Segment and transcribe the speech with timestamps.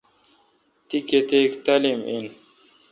[0.87, 2.25] تی کتیک تعلیم این؟